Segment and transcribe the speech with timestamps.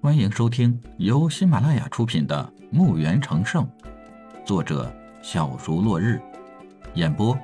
[0.00, 3.66] 欢迎收听由喜马拉雅出品的《墓园成圣》，
[4.46, 4.94] 作者
[5.24, 6.22] 小竹落日，
[6.94, 7.36] 演播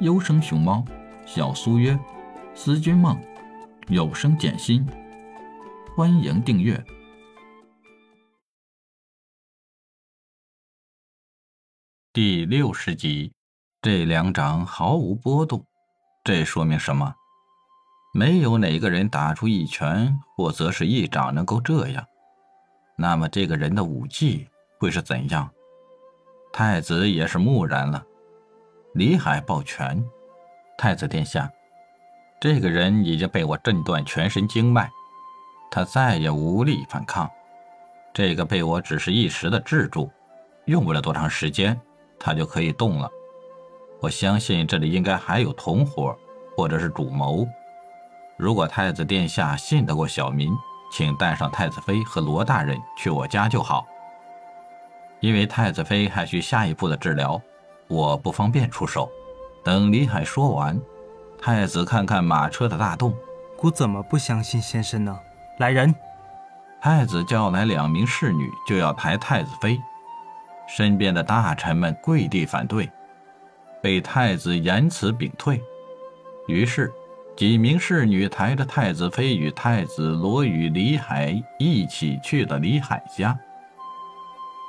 [0.00, 0.84] 优生熊猫、
[1.24, 1.96] 小苏约、
[2.56, 3.16] 思君梦、
[3.86, 4.84] 有声简心。
[5.96, 6.84] 欢迎订阅
[12.12, 13.32] 第六十集。
[13.80, 15.64] 这两掌毫无波动，
[16.24, 17.14] 这说明什么？
[18.14, 22.04] 没有哪个人打出一拳或则是一掌能够这样。
[22.94, 24.46] 那么这个人的武技
[24.78, 25.48] 会是怎样？
[26.52, 28.04] 太子也是木然了。
[28.92, 30.04] 李海抱拳
[30.76, 31.50] ：“太子殿下，
[32.38, 34.90] 这个人已经被我震断全身经脉，
[35.70, 37.30] 他再也无力反抗。
[38.12, 40.10] 这个被我只是一时的制住，
[40.66, 41.80] 用不了多长时间，
[42.20, 43.10] 他就可以动了。”
[44.02, 46.14] 我相信这里应该还有同伙，
[46.54, 47.48] 或者是主谋。
[48.42, 50.52] 如果太子殿下信得过小民，
[50.90, 53.86] 请带上太子妃和罗大人去我家就好。
[55.20, 57.40] 因为太子妃还需下一步的治疗，
[57.86, 59.08] 我不方便出手。
[59.62, 60.76] 等李海说完，
[61.40, 63.14] 太子看看马车的大洞，
[63.56, 65.16] 姑怎么不相信先生呢？
[65.60, 65.94] 来人！
[66.80, 69.80] 太子叫来两名侍女，就要抬太子妃。
[70.66, 72.90] 身边的大臣们跪地反对。
[73.80, 75.62] 被太子言辞屏退，
[76.48, 76.92] 于是
[77.34, 83.36] 几名侍女抬着太子妃与太子罗宇、李海一起去了李海家。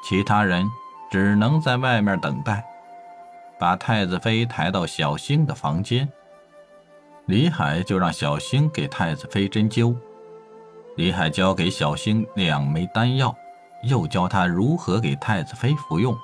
[0.03, 0.65] 其他人
[1.11, 2.63] 只能在外面等待，
[3.59, 6.09] 把太子妃抬到小星的房间。
[7.25, 9.95] 李海就让小星给太子妃针灸。
[10.95, 13.35] 李海交给小星两枚丹药，
[13.83, 16.17] 又教他如何给太子妃服用，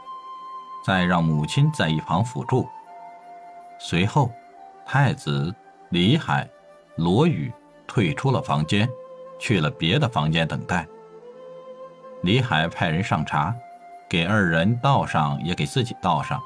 [0.86, 2.68] 再让母亲在一旁辅助。
[3.78, 4.30] 随后，
[4.86, 5.54] 太子
[5.90, 6.48] 李海、
[6.98, 7.52] 罗宇
[7.88, 8.88] 退出了房间，
[9.40, 10.88] 去了别的房间等待。
[12.22, 13.56] 李海派人上茶，
[14.08, 16.40] 给二人倒上，也给自己倒上。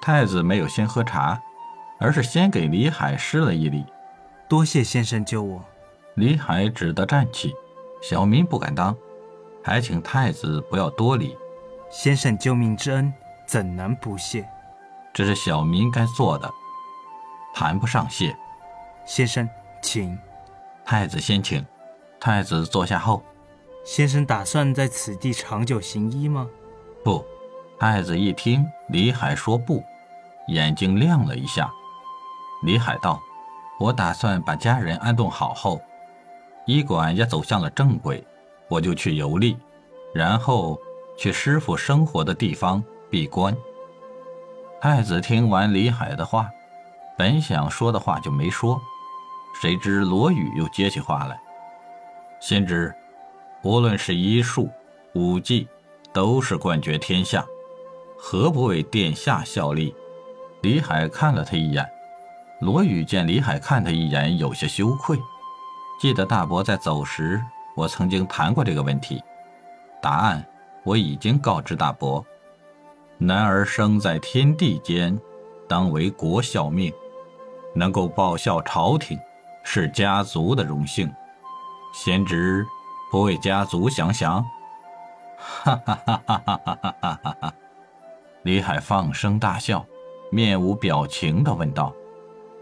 [0.00, 1.40] 太子没有先喝茶，
[1.98, 3.84] 而是先给李海施了一礼
[4.48, 5.62] ：“多谢先生救我。”
[6.16, 7.54] 李海只得站起
[8.00, 8.96] ：“小民不敢当，
[9.62, 11.36] 还请太子不要多礼。
[11.90, 13.12] 先生救命之恩，
[13.46, 14.48] 怎能不谢？”
[15.12, 16.50] 这是小民该做的，
[17.54, 18.36] 谈不上谢。
[19.04, 19.48] 先生，
[19.82, 20.18] 请。
[20.84, 21.64] 太子先请。
[22.20, 23.22] 太子坐下后，
[23.84, 26.48] 先生打算在此地长久行医吗？
[27.04, 27.24] 不。
[27.78, 29.82] 太子一听李海说不，
[30.46, 31.68] 眼睛亮了一下。
[32.62, 33.20] 李海道
[33.80, 35.80] ：“我打算把家人安顿好后，
[36.64, 38.24] 医馆也走向了正轨，
[38.68, 39.56] 我就去游历，
[40.14, 40.78] 然后
[41.18, 42.80] 去师傅生活的地方
[43.10, 43.52] 闭关。”
[44.80, 46.48] 太子听完李海的话，
[47.16, 48.80] 本想说的话就没说，
[49.60, 51.40] 谁知罗宇又接起话来
[52.40, 52.92] ：“先知，
[53.62, 54.68] 无论是医术、
[55.14, 55.68] 武技，
[56.12, 57.44] 都是冠绝天下，
[58.16, 59.94] 何不为殿下效力？”
[60.62, 61.84] 李海看了他一眼，
[62.60, 65.18] 罗宇见李海看他一眼，有些羞愧。
[66.00, 67.40] 记得大伯在走时，
[67.76, 69.22] 我曾经谈过这个问题，
[70.00, 70.44] 答案
[70.84, 72.24] 我已经告知大伯。
[73.18, 75.16] 男儿生在天地间，
[75.68, 76.92] 当为国效命，
[77.74, 79.18] 能够报效朝廷，
[79.62, 81.12] 是家族的荣幸。
[81.94, 82.66] 贤侄，
[83.10, 84.44] 不为家族想想？
[85.36, 87.54] 哈哈哈哈哈哈哈哈！
[88.42, 89.84] 李海放声大笑，
[90.30, 91.92] 面无表情地问道：“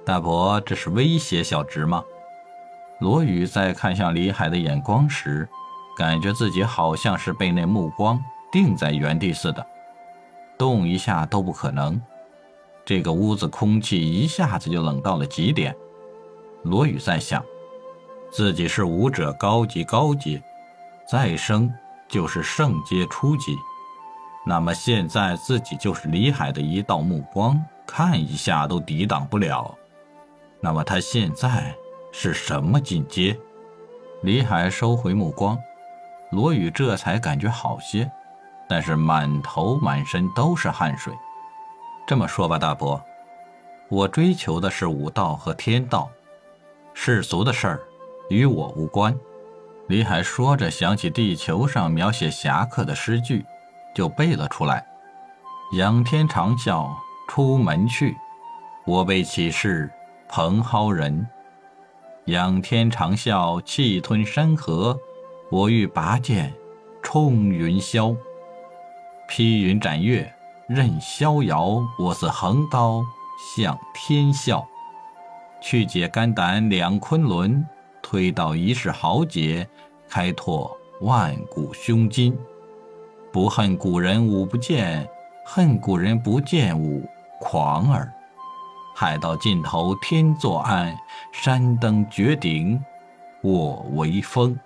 [0.05, 2.03] 大伯，这是威胁小侄吗？”
[3.01, 5.49] 罗宇在看向李海的眼光时，
[5.97, 9.67] 感觉自己好像是被那目光定在原地似的。
[10.59, 12.01] 动一下都不可能，
[12.85, 15.75] 这个屋子空气一下子就冷到了极点。
[16.63, 17.45] 罗宇在想，
[18.31, 20.43] 自己是武者高级高阶，
[21.09, 21.73] 再生
[22.09, 23.57] 就是圣阶初级，
[24.45, 29.75] 那么现在自己就是李海的一道目光，看一下都抵挡不了。
[30.61, 31.75] 那么他现在
[32.13, 33.39] 是什么境界？
[34.23, 35.59] 李海收回目光，
[36.31, 38.11] 罗宇这才感觉好些。
[38.69, 41.13] 但是满头满身都是汗水。
[42.11, 43.01] 这么说吧，大伯，
[43.89, 46.11] 我追求的是武道和天道，
[46.93, 47.81] 世俗的事儿
[48.29, 49.17] 与我无关。
[49.87, 53.45] 李海说着，想起地球上描写侠客的诗句，
[53.95, 54.85] 就背了出来
[55.79, 56.91] ：“仰天长啸
[57.29, 58.17] 出门去，
[58.85, 59.89] 我辈岂是
[60.29, 61.25] 蓬蒿人？
[62.25, 64.99] 仰天长啸气吞山河，
[65.49, 66.53] 我欲拔剑
[67.05, 68.17] 冲云霄。”
[69.31, 70.29] 披云斩月
[70.73, 73.05] 任逍遥，我似横刀
[73.57, 74.65] 向天笑。
[75.61, 77.67] 去解肝胆两昆仑，
[78.01, 79.69] 推倒一世豪杰，
[80.09, 82.39] 开拓万古胸襟。
[83.33, 85.05] 不恨古人吾不见，
[85.45, 87.05] 恨古人不见吾
[87.41, 88.09] 狂耳。
[88.95, 90.97] 海到尽头天作岸，
[91.33, 92.81] 山登绝顶
[93.43, 94.57] 我为峰。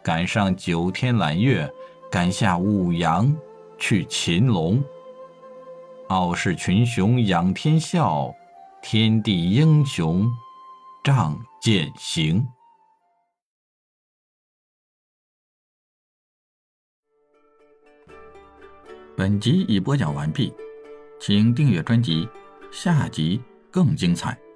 [0.00, 1.68] 赶上九天揽月，
[2.08, 3.34] 赶下五羊
[3.80, 4.80] 去擒龙。
[6.08, 8.34] 傲视群雄仰天笑，
[8.80, 10.26] 天地英雄
[11.04, 12.46] 仗剑行。
[19.14, 20.50] 本集已播讲完毕，
[21.20, 22.26] 请订阅专辑，
[22.72, 23.38] 下集
[23.70, 24.47] 更精彩。